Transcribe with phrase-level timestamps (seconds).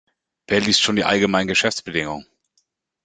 [0.47, 2.25] Wer liest schon die allgemeinen Geschäftsbedingungen?